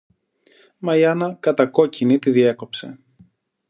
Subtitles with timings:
[0.77, 2.99] Μα η Άννα, κατακόκκινη, τη διέκοψε.